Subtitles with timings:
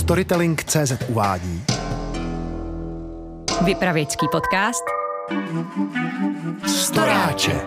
[0.00, 1.62] Storytelling.cz uvádí
[3.64, 4.84] Vypravěčský podcast
[6.66, 7.60] Storáče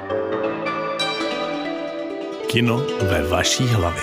[2.48, 4.02] Kino ve vaší hlavě.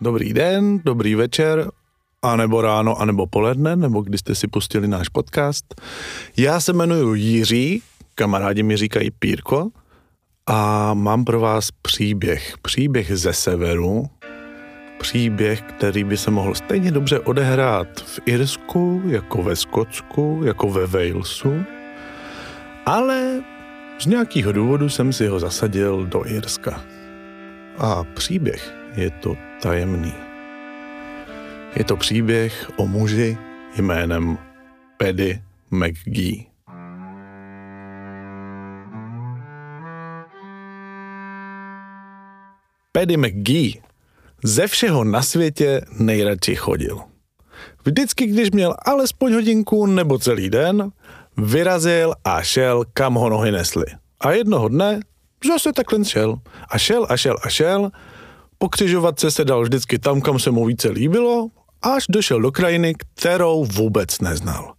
[0.00, 1.70] Dobrý den, dobrý večer,
[2.22, 5.80] anebo ráno, anebo poledne, nebo když jste si pustili náš podcast.
[6.36, 7.82] Já se jmenuji Jiří,
[8.14, 9.70] kamarádi mi říkají Pírko,
[10.46, 12.54] a mám pro vás příběh.
[12.62, 14.06] Příběh ze severu,
[14.98, 20.86] příběh, který by se mohl stejně dobře odehrát v Irsku, jako ve Skotsku, jako ve
[20.86, 21.64] Walesu,
[22.86, 23.42] ale
[23.98, 26.84] z nějakého důvodu jsem si ho zasadil do Irska.
[27.78, 30.14] A příběh je to tajemný.
[31.76, 33.38] Je to příběh o muži
[33.76, 34.38] jménem
[34.96, 36.53] Paddy McGee.
[43.04, 43.82] Paddy McGee
[44.44, 47.00] ze všeho na světě nejradši chodil.
[47.84, 50.92] Vždycky, když měl alespoň hodinku nebo celý den,
[51.36, 53.84] vyrazil a šel, kam ho nohy nesly.
[54.20, 55.00] A jednoho dne
[55.48, 56.36] zase takhle šel.
[56.68, 57.90] A šel a šel a šel.
[58.58, 61.48] Pokřižovat se se dal vždycky tam, kam se mu více líbilo,
[61.82, 64.74] až došel do krajiny, kterou vůbec neznal.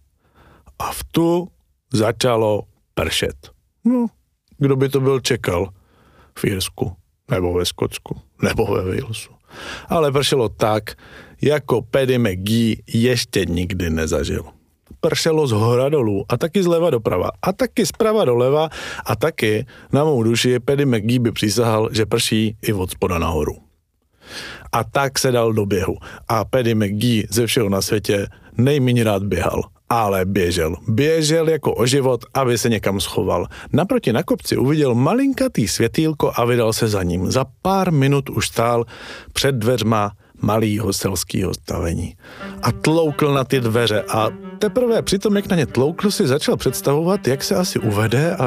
[0.78, 1.48] A v tu
[1.92, 2.62] začalo
[2.94, 3.50] pršet.
[3.84, 4.06] No,
[4.58, 5.68] kdo by to byl čekal
[6.38, 6.96] v Jirsku,
[7.30, 9.30] nebo ve Skotsku, nebo ve Walesu.
[9.88, 10.94] Ale pršelo tak,
[11.42, 14.44] jako Paddy McGee ještě nikdy nezažil
[15.00, 18.68] pršelo z hora dolů a taky zleva doprava a taky zprava doleva
[19.06, 23.56] a taky na mou duši Paddy McGee by přísahal, že prší i od spoda nahoru.
[24.72, 25.96] A tak se dal do běhu
[26.28, 28.26] a Paddy McGee ze všeho na světě
[28.58, 30.76] nejméně rád běhal, ale běžel.
[30.88, 33.46] Běžel jako o život, aby se někam schoval.
[33.72, 37.30] Naproti na kopci uviděl malinkatý světýlko a vydal se za ním.
[37.30, 38.84] Za pár minut už stál
[39.32, 42.16] před dveřma malýho selského stavení.
[42.62, 44.28] A tloukl na ty dveře a
[44.58, 48.46] teprve přitom, jak na ně tloukl, si začal představovat, jak se asi uvede a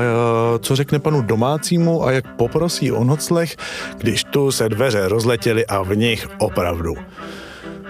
[0.60, 3.56] co řekne panu domácímu a jak poprosí o nocleh,
[3.98, 6.94] když tu se dveře rozletěly a v nich opravdu.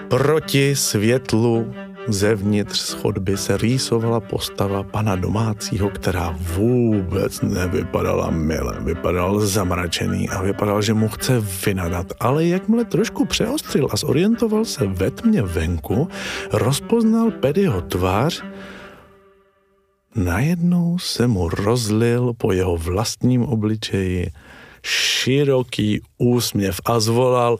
[0.08, 1.74] Proti světlu
[2.10, 8.76] Zevnitř schodby se rýsovala postava pana domácího, která vůbec nevypadala mile.
[8.80, 12.06] Vypadal zamračený a vypadal, že mu chce vynadat.
[12.20, 16.08] Ale jakmile trošku přeostřil a zorientoval se ve tmě venku,
[16.52, 18.42] rozpoznal Pedyho tvář,
[20.14, 24.30] Najednou se mu rozlil po jeho vlastním obličeji
[24.82, 27.58] široký úsměv a zvolal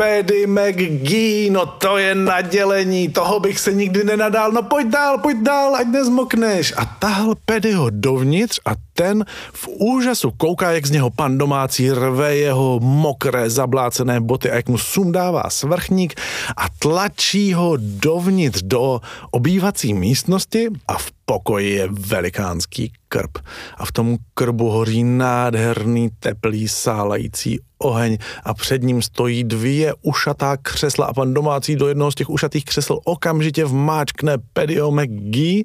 [0.00, 5.36] Paddy McGee, no to je nadělení, toho bych se nikdy nenadal, no pojď dál, pojď
[5.36, 6.72] dál, ať nezmokneš.
[6.76, 12.36] A tahal Paddyho dovnitř a ten v úžasu kouká, jak z něho pan domácí rve
[12.36, 16.20] jeho mokré zablácené boty a jak mu sundává svrchník
[16.56, 19.00] a tlačí ho dovnitř do
[19.30, 23.38] obývací místnosti a v pokoji je velikánský krb.
[23.78, 30.56] A v tom krbu hoří nádherný, teplý, sálající oheň a před ním stojí dvě ušatá
[30.56, 35.62] křesla a pan domácí do jednoho z těch ušatých křesel okamžitě vmáčkne Pedio McGee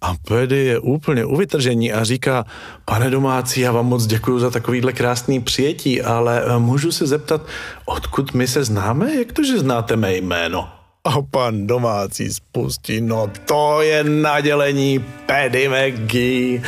[0.00, 2.44] a Pedy je úplně uvytržení a říká,
[2.84, 7.46] pane domácí, já vám moc děkuji za takovýhle krásný přijetí, ale eh, můžu se zeptat,
[7.84, 9.14] odkud my se známe?
[9.14, 10.81] Jak to, že znáte mé jméno?
[11.04, 16.62] A pan domácí spustí, no to je nadělení Paddy McGee.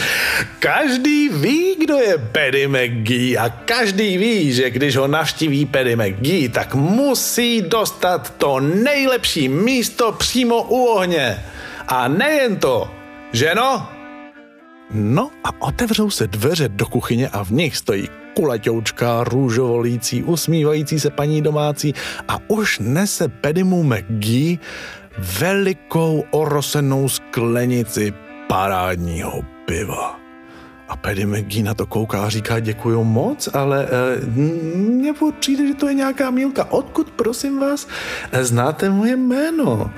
[0.58, 6.48] Každý ví, kdo je Paddy McGee a každý ví, že když ho navštíví Paddy McGee,
[6.48, 11.44] tak musí dostat to nejlepší místo přímo u ohně.
[11.88, 12.90] A nejen to,
[13.32, 13.93] že no?
[14.90, 21.10] No a otevřou se dveře do kuchyně a v nich stojí kulaťoučka, růžovolící, usmívající se
[21.10, 21.94] paní domácí
[22.28, 24.58] a už nese Pedimu McGee
[25.40, 28.12] velikou orosenou sklenici
[28.48, 30.20] parádního piva.
[30.88, 34.26] A Paddy McGee na to kouká a říká děkuju moc, ale e,
[34.76, 36.72] mně přijde, že to je nějaká mílka.
[36.72, 37.88] Odkud, prosím vás,
[38.40, 39.90] znáte moje jméno?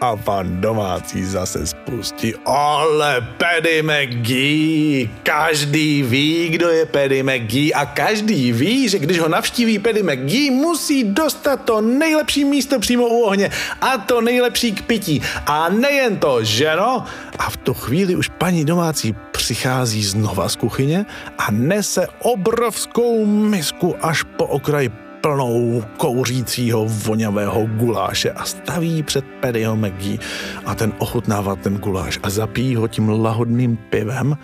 [0.00, 2.34] A pan domácí zase spustí.
[2.46, 9.28] Ale Paddy McGee, každý ví, kdo je Paddy McGee a každý ví, že když ho
[9.28, 13.50] navštíví Paddy McGee, musí dostat to nejlepší místo přímo u ohně
[13.80, 15.22] a to nejlepší k pití.
[15.46, 17.04] A nejen to, že no?
[17.38, 21.06] A v tu chvíli už paní domácí přichází znova z kuchyně
[21.38, 24.88] a nese obrovskou misku až po okraj
[25.20, 30.18] plnou kouřícího vonavého guláše a staví před Paddyho McGee
[30.64, 34.36] a ten ochutnává ten guláš a zapíjí ho tím lahodným pivem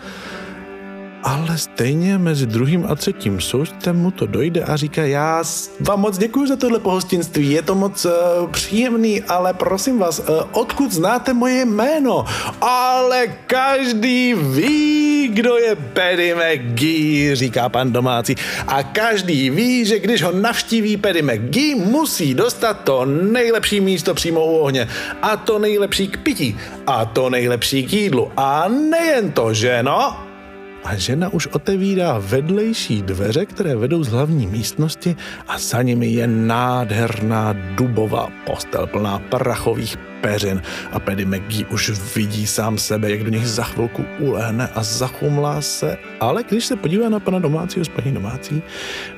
[1.25, 5.43] ale stejně mezi druhým a třetím součtem mu to dojde a říká, já
[5.81, 8.13] vám moc děkuji za tohle pohostinství, je to moc uh,
[8.51, 12.25] příjemný, ale prosím vás, uh, odkud znáte moje jméno?
[12.61, 18.35] Ale každý ví, kdo je Paddy McGee, říká pan domácí.
[18.67, 24.47] A každý ví, že když ho navštíví Paddy McGee, musí dostat to nejlepší místo přímo
[24.47, 24.89] u ohně.
[25.23, 26.57] A to nejlepší k pití.
[26.87, 28.33] A to nejlepší k jídlu.
[28.37, 30.34] A nejen to, že no?
[30.85, 35.17] A žena už otevírá vedlejší dveře, které vedou z hlavní místnosti
[35.49, 42.47] a za nimi je nádherná dubová postel plná prachových peřin a Paddy McGee už vidí
[42.47, 47.09] sám sebe, jak do nich za chvilku ulehne a zachumlá se, ale když se podívá
[47.09, 48.63] na pana domácího s paní domácí,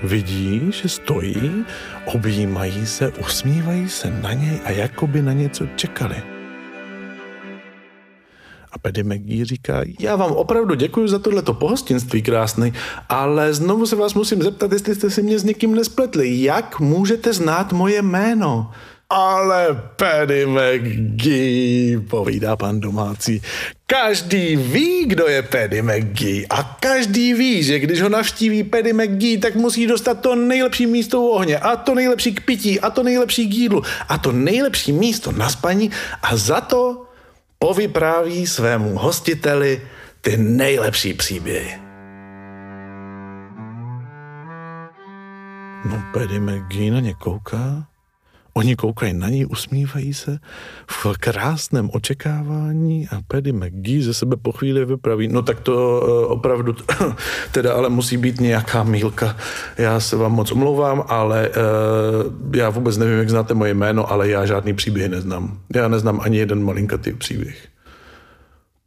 [0.02, 1.64] vidí, že stojí,
[2.04, 6.35] objímají se, usmívají se na něj a jako by na něco čekali.
[8.76, 12.72] A Paddy McGee říká, já vám opravdu děkuji za tohleto pohostinství krásný,
[13.08, 16.42] ale znovu se vás musím zeptat, jestli jste si mě s někým nespletli.
[16.42, 18.70] Jak můžete znát moje jméno?
[19.10, 23.42] Ale Paddy McGee, povídá pan domácí.
[23.86, 29.38] Každý ví, kdo je Paddy McGee a každý ví, že když ho navštíví Paddy McGee,
[29.38, 33.02] tak musí dostat to nejlepší místo u ohně a to nejlepší k pití a to
[33.02, 35.90] nejlepší k jídlu a to nejlepší místo na spaní
[36.22, 37.05] a za to
[37.58, 39.82] povypráví svému hostiteli
[40.20, 41.80] ty nejlepší příběhy.
[45.84, 47.86] No, Paddy McGee na ně kouká
[48.56, 50.38] Oni koukají na ní, usmívají se
[50.90, 56.32] v krásném očekávání a Paddy McGee ze sebe po chvíli vypraví, no tak to uh,
[56.32, 56.74] opravdu
[57.52, 59.36] teda ale musí být nějaká mílka.
[59.78, 64.28] Já se vám moc omlouvám, ale uh, já vůbec nevím, jak znáte moje jméno, ale
[64.28, 65.58] já žádný příběh neznám.
[65.74, 67.75] Já neznám ani jeden malinkatý příběh.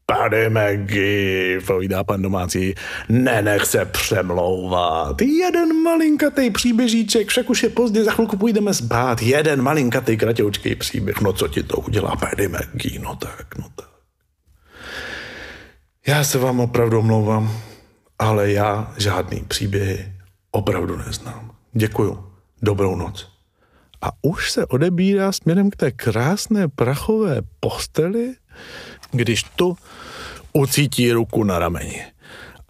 [0.09, 2.75] Pane Maggie, povídá pan domácí,
[3.09, 5.21] nenech se přemlouvat.
[5.21, 9.21] Jeden malinkatý příběžíček, však už je pozdě, za chvilku půjdeme spát.
[9.21, 13.89] Jeden malinkatý kratoučký příběh, no co ti to udělá, pane Maggie, no tak, no tak.
[16.07, 17.51] Já se vám opravdu omlouvám,
[18.19, 20.11] ale já žádný příběhy
[20.51, 21.51] opravdu neznám.
[21.73, 22.23] Děkuju.
[22.61, 23.27] Dobrou noc.
[24.01, 28.33] A už se odebírá směrem k té krásné prachové posteli,
[29.11, 29.77] když tu
[30.53, 32.05] ucítí ruku na rameni.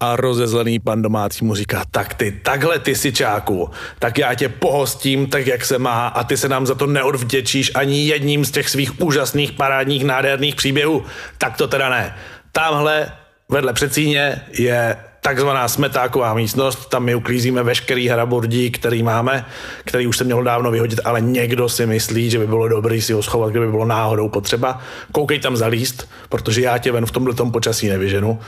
[0.00, 5.26] A rozezlený pan domácí mu říká, tak ty, takhle ty sičáku, tak já tě pohostím
[5.26, 8.68] tak, jak se má a ty se nám za to neodvděčíš ani jedním z těch
[8.68, 11.04] svých úžasných, parádních, nádherných příběhů.
[11.38, 12.14] Tak to teda ne.
[12.52, 13.12] Tamhle
[13.48, 19.46] vedle předsíně je takzvaná smetáková místnost, tam my uklízíme veškerý hraburdí, který máme,
[19.84, 23.12] který už se měl dávno vyhodit, ale někdo si myslí, že by bylo dobré si
[23.12, 24.80] ho schovat, kdyby bylo náhodou potřeba.
[25.12, 28.40] Koukej tam zalíst, protože já tě ven v tomhle počasí nevyženu,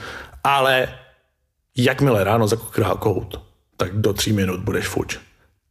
[0.44, 0.88] ale
[1.76, 3.40] jakmile ráno zakokrá kout,
[3.76, 5.18] tak do tří minut budeš fuč.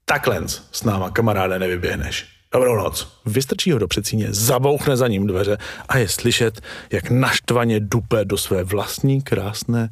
[0.06, 2.26] Takhle s náma, kamaráde, nevyběhneš.
[2.54, 3.20] Dobrou noc.
[3.26, 5.58] Vystrčí ho do předsíně, zabouchne za ním dveře
[5.90, 6.62] a je slyšet,
[6.92, 9.90] jak naštvaně dupe do své vlastní krásné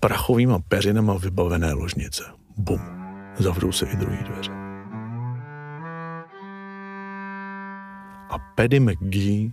[0.00, 2.22] prachovýma peřinama vybavené ložnice.
[2.56, 2.80] Bum.
[3.38, 4.50] Zavřou se i druhý dveře.
[8.30, 9.50] A Paddy McGee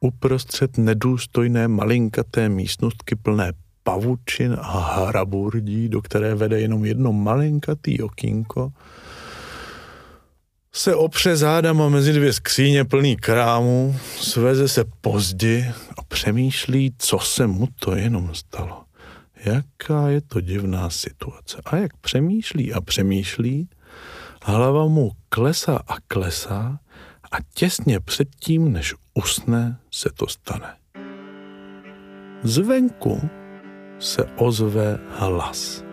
[0.00, 3.52] uprostřed nedůstojné malinkaté místnostky plné
[3.82, 8.72] pavučin a hraburdí, do které vede jenom jedno malinkatý okýnko,
[10.72, 15.66] se opře zádama mezi dvě skříně plný krámu, sveze se pozdi
[15.98, 18.83] a přemýšlí, co se mu to jenom stalo
[19.44, 21.62] jaká je to divná situace.
[21.64, 23.68] A jak přemýšlí a přemýšlí,
[24.42, 26.78] hlava mu klesá a klesá
[27.32, 30.76] a těsně předtím, než usne, se to stane.
[32.42, 33.20] Zvenku
[33.98, 35.84] se ozve hlas.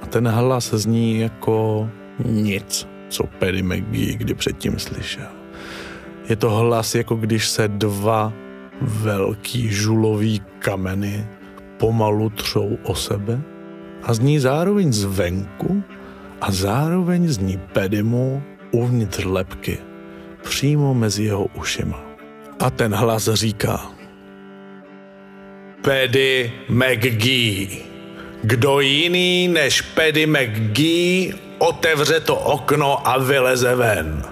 [0.00, 1.88] A ten hlas zní jako
[2.24, 5.30] nic, co Perry McGee kdy předtím slyšel.
[6.28, 8.32] Je to hlas, jako když se dva
[8.80, 11.26] velký žulový kameny
[11.78, 13.40] pomalu třou o sebe
[14.02, 15.82] a zní zároveň zvenku
[16.40, 19.78] a zároveň zní pedimu uvnitř lepky,
[20.42, 22.00] přímo mezi jeho ušima.
[22.60, 23.80] A ten hlas říká
[25.82, 27.68] Paddy McGee.
[28.42, 34.22] Kdo jiný než Paddy McGee otevře to okno a vyleze ven.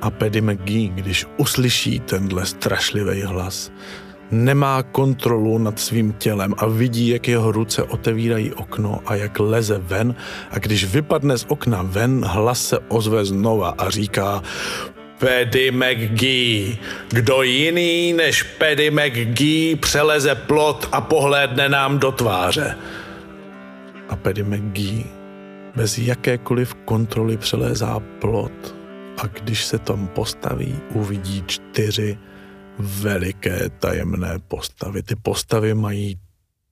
[0.00, 3.72] A Paddy McGee, když uslyší tenhle strašlivý hlas,
[4.30, 9.78] nemá kontrolu nad svým tělem a vidí, jak jeho ruce otevírají okno a jak leze
[9.78, 10.14] ven
[10.50, 14.42] a když vypadne z okna ven, hlas se ozve znova a říká
[15.18, 16.76] Paddy McGee.
[17.08, 22.76] Kdo jiný než Paddy McGee přeleze plot a pohlédne nám do tváře.
[24.08, 25.04] A Paddy McGee
[25.76, 28.74] bez jakékoliv kontroly přelézá plot
[29.18, 32.18] a když se tam postaví, uvidí čtyři
[32.78, 35.02] veliké tajemné postavy.
[35.02, 36.20] Ty postavy mají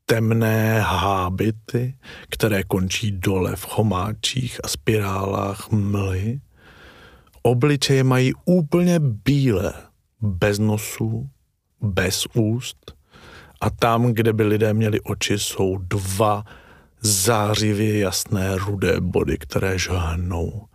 [0.07, 1.95] temné hábity,
[2.31, 6.41] které končí dole v chomáčích a spirálách mly.
[7.43, 9.73] Obličeje mají úplně bílé,
[10.21, 11.31] bez nosů,
[11.81, 12.95] bez úst
[13.61, 16.45] a tam, kde by lidé měli oči, jsou dva
[17.01, 20.67] zářivě jasné rudé body, které žáhnou.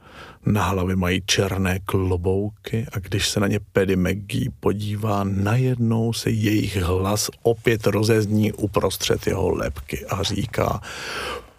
[0.46, 6.30] Na hlavě mají černé klobouky a když se na ně Paddy McGee podívá, najednou se
[6.30, 10.82] jejich hlas opět rozezní uprostřed jeho lepky a říká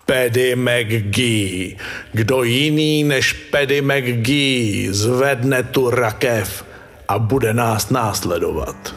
[0.07, 1.77] Paddy McGee.
[2.13, 6.65] Kdo jiný než Paddy McGee zvedne tu rakev
[7.09, 8.95] a bude nás následovat.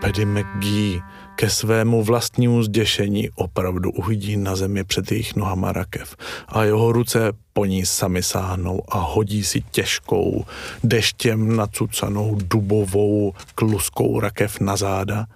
[0.00, 1.00] Paddy McGee
[1.36, 6.16] ke svému vlastnímu zděšení opravdu uvidí na zemi před jejich nohama rakev.
[6.48, 10.44] A jeho ruce po ní sami sáhnou a hodí si těžkou,
[10.84, 15.26] deštěm nacucanou dubovou kluskou rakev na záda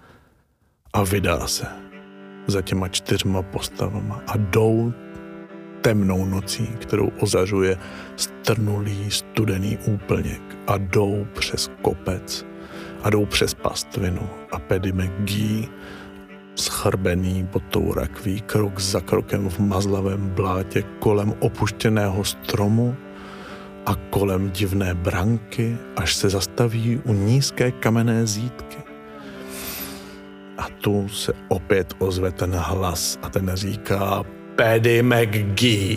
[0.93, 1.67] a vydá se
[2.47, 4.93] za těma čtyřma postavama a jdou
[5.81, 7.77] temnou nocí, kterou ozařuje
[8.17, 12.45] strnulý studený úplněk a jdou přes kopec
[13.03, 15.69] a jdou přes pastvinu a Paddy McGee
[16.55, 22.97] schrbený pod tou rakví, krok za krokem v mazlavém blátě kolem opuštěného stromu
[23.87, 28.77] a kolem divné branky, až se zastaví u nízké kamenné zítky.
[30.59, 34.23] A tu se opět ozve ten hlas a ten říká
[34.57, 35.97] Paddy McGee.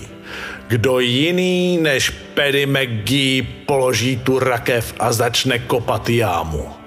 [0.67, 6.82] Kdo jiný než Paddy McGee položí tu rakev a začne kopat jámu.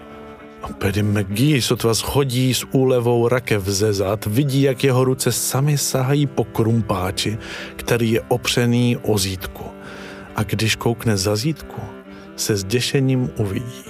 [0.67, 5.79] A Paddy McGee sotva schodí s úlevou rakev ze zad, vidí, jak jeho ruce sami
[5.79, 7.39] sahají po krumpáči,
[7.77, 9.65] který je opřený o zítku.
[10.37, 11.81] A když koukne za zítku,
[12.37, 13.85] se zděšením uvidí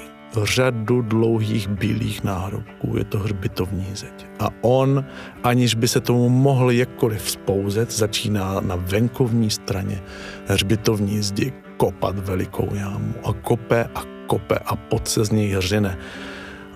[0.44, 4.26] řadu dlouhých bílých náhrobků, je to hřbitovní zeď.
[4.38, 5.04] A on,
[5.42, 10.02] aniž by se tomu mohl jakkoliv spouzet, začíná na venkovní straně
[10.46, 15.98] hřbitovní zdi kopat velikou jámu a kope a kope a pod se z něj hřine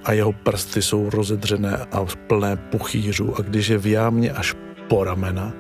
[0.05, 4.55] a jeho prsty jsou rozedřené a plné puchýřů a když je v jámě až
[4.89, 5.53] po ramena,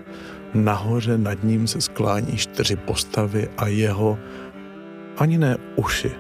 [0.54, 4.18] nahoře nad ním se sklání čtyři postavy a jeho
[5.16, 6.10] ani ne uši,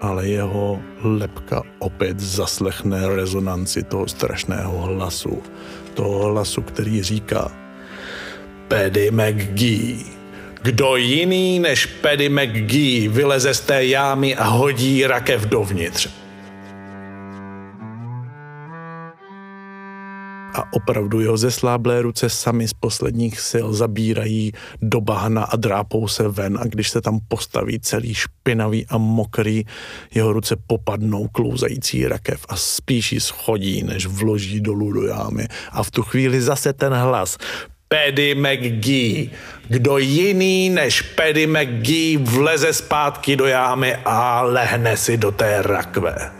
[0.00, 5.42] ale jeho lepka opět zaslechne rezonanci toho strašného hlasu.
[5.94, 7.52] Toho hlasu, který říká
[8.68, 10.04] Paddy McGee.
[10.62, 16.08] Kdo jiný než Paddy McGee vyleze z té jámy a hodí rakev dovnitř.
[20.58, 26.28] A opravdu jeho zesláblé ruce sami z posledních sil zabírají do bahna a drápou se
[26.28, 29.64] ven a když se tam postaví celý špinavý a mokrý,
[30.14, 35.48] jeho ruce popadnou klouzající rakev a spíš ji schodí, než vloží dolů do jámy.
[35.72, 37.38] A v tu chvíli zase ten hlas
[37.88, 39.30] Paddy McGee.
[39.68, 46.37] Kdo jiný než Paddy McGee vleze zpátky do jámy a lehne si do té rakve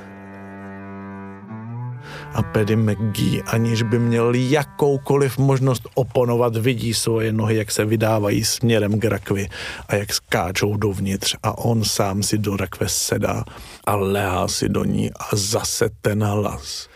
[2.35, 8.45] a Paddy McGee, aniž by měl jakoukoliv možnost oponovat, vidí svoje nohy, jak se vydávají
[8.45, 9.49] směrem k rakvi
[9.89, 13.45] a jak skáčou dovnitř a on sám si do rakve sedá
[13.85, 16.89] a lehá si do ní a zase ten hlas.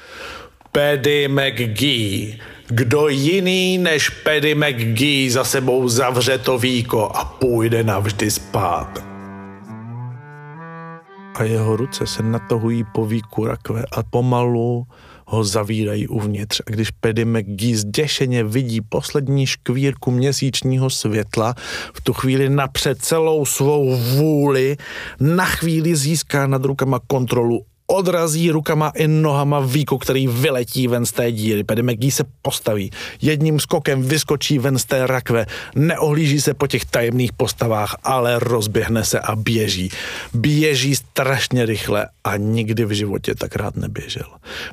[0.72, 2.38] Paddy McGee.
[2.68, 9.04] Kdo jiný než Paddy McGee za sebou zavře to víko a půjde navždy spát.
[11.34, 14.86] A jeho ruce se natahují po víku rakve a pomalu
[15.32, 16.60] ho zavírají uvnitř.
[16.66, 21.54] A když Paddy McGee zděšeně vidí poslední škvírku měsíčního světla,
[21.94, 24.76] v tu chvíli napřed celou svou vůli
[25.20, 31.12] na chvíli získá nad rukama kontrolu odrazí rukama i nohama Víko, který vyletí ven z
[31.12, 31.64] té díry.
[31.64, 32.90] Paddy McGee se postaví,
[33.22, 39.04] jedním skokem vyskočí ven z té rakve, neohlíží se po těch tajemných postavách, ale rozběhne
[39.04, 39.90] se a běží.
[40.34, 44.26] Běží strašně rychle a nikdy v životě tak rád neběžel.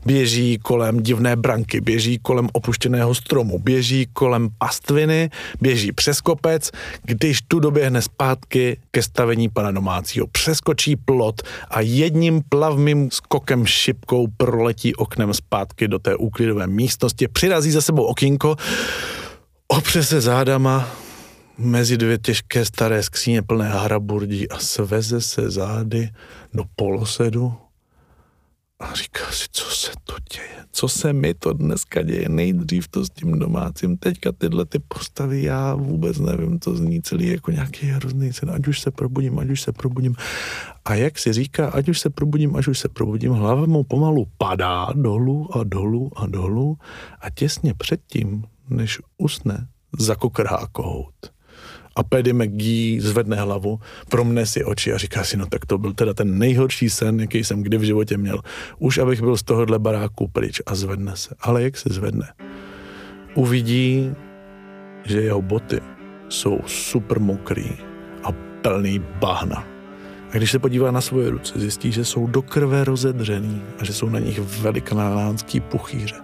[0.06, 5.30] Běží kolem divné branky, běží kolem opuštěného stromu, běží kolem pastviny,
[5.62, 6.72] běží přes kopec,
[7.04, 10.28] když tu doběhne zpátky ke stavení pana domácího.
[10.28, 17.72] Přeskočí plot a jedním plavmým skokem šipkou proletí oknem zpátky do té úklidové místnosti, přirazí
[17.72, 18.56] za sebou okýnko,
[19.68, 20.89] opře se zádama
[21.58, 26.10] mezi dvě těžké staré skříně plné haraburdí a sveze se zády
[26.54, 27.54] do polosedu
[28.80, 33.06] A říká si, co se to děje, co se mi to dneska děje, nejdřív to
[33.06, 37.88] s tím domácím, teďka tyhle ty postavy, já vůbec nevím, to zní celý jako nějaký
[37.88, 40.16] hrozný sen, ať už se probudím, ať už se probudím.
[40.86, 44.28] A jak si říká, ať už se probudím, ať už se probudím, hlava mu pomalu
[44.38, 46.78] padá dolů a dolů a dolů
[47.22, 49.68] a těsně předtím, než usne,
[50.00, 51.38] zakokrhá kohout
[51.96, 53.79] a Paddy McGee zvedne hlavu,
[54.10, 57.43] promne si oči a říká si, no tak to byl teda ten nejhorší sen, jaký
[57.43, 58.39] jsem kdy v životě měl.
[58.79, 61.36] Už abych byl z tohohle baráku pryč a zvedne se.
[61.39, 62.34] Ale jak se zvedne?
[63.36, 64.12] Uvidí,
[65.05, 65.81] že jeho boty
[66.29, 67.72] jsou super mokrý
[68.24, 68.31] a
[68.62, 69.67] plný bahna.
[70.31, 73.93] A když se podívá na svoje ruce, zjistí, že jsou do krve rozedřený a že
[73.93, 76.15] jsou na nich velikanánský puchýře.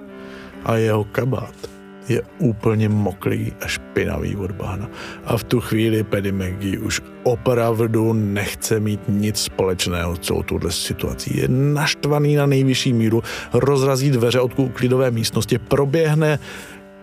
[0.65, 1.74] A jeho kabát
[2.09, 4.89] je úplně moklý a špinavý od bahna.
[5.25, 10.71] A v tu chvíli Paddy McGee už opravdu nechce mít nic společného s celou tuhle
[10.71, 11.37] situací.
[11.37, 16.39] Je naštvaný na nejvyšší míru, rozrazí dveře od klidové místnosti, proběhne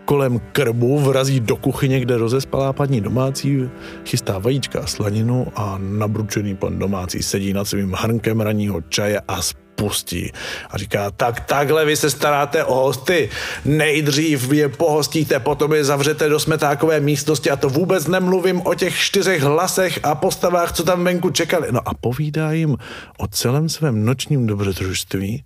[0.05, 3.71] kolem krbu, vrazí do kuchyně, kde rozespalá paní domácí,
[4.05, 9.43] chystá vajíčka a slaninu a nabručený pan domácí sedí nad svým hrnkem raního čaje a
[9.83, 10.31] pustí.
[10.71, 13.31] A říká, tak takhle vy se staráte o hosty,
[13.65, 18.95] nejdřív je pohostíte, potom je zavřete do smetákové místnosti a to vůbec nemluvím o těch
[18.95, 21.75] čtyřech hlasech a postavách, co tam venku čekali.
[21.75, 22.79] No a povídá jim
[23.19, 25.45] o celém svém nočním dobrodružství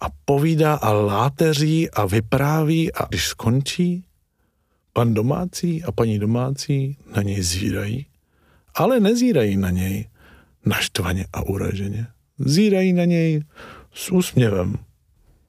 [0.00, 4.04] a povídá a láteří a vypráví a když skončí,
[4.92, 8.06] pan domácí a paní domácí na něj zírají,
[8.74, 10.08] ale nezírají na něj
[10.64, 13.42] naštvaně a uraženě zírají na něj
[13.94, 14.74] s úsměvem.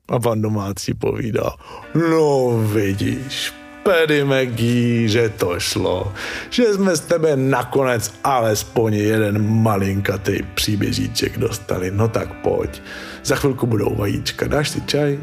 [0.09, 1.51] A pan domácí povídá,
[1.95, 3.53] no vidíš,
[3.83, 6.13] Paddy McGee, že to šlo,
[6.49, 12.81] že jsme z tebe nakonec alespoň jeden malinkatý příběžíček dostali, no tak pojď,
[13.23, 15.19] za chvilku budou vajíčka, dáš si čaj?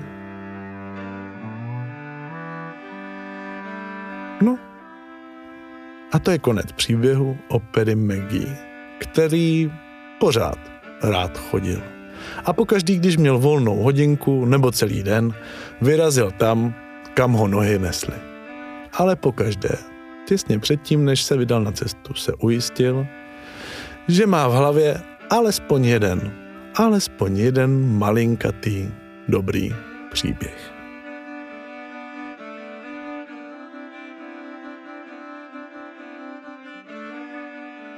[4.41, 4.59] No,
[6.13, 8.57] a to je konec příběhu o Paddy McGee,
[8.99, 9.73] který
[10.21, 10.74] pořád
[11.11, 11.83] rád chodil.
[12.45, 15.35] A pokaždý, když měl volnou hodinku nebo celý den,
[15.81, 16.75] vyrazil tam,
[17.15, 18.15] kam ho nohy nesly.
[18.93, 19.77] Ale pokaždé,
[20.29, 23.07] těsně předtím, než se vydal na cestu, se ujistil,
[24.09, 26.33] že má v hlavě alespoň jeden,
[26.75, 28.89] alespoň jeden malinkatý,
[29.29, 29.75] dobrý
[30.13, 30.71] příběh.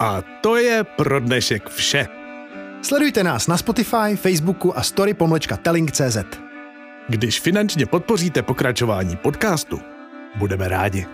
[0.01, 2.16] A to je pro dnešek vše.
[2.83, 6.17] Sledujte nás na Spotify, Facebooku a story pomlčka telling.cz.
[7.09, 9.81] Když finančně podpoříte pokračování podcastu,
[10.37, 11.07] budeme rádi.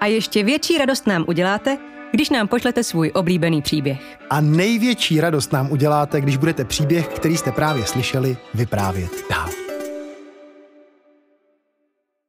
[0.00, 1.78] A ještě větší radost nám uděláte,
[2.12, 4.00] když nám pošlete svůj oblíbený příběh.
[4.30, 9.59] A největší radost nám uděláte, když budete příběh, který jste právě slyšeli, vyprávět dál.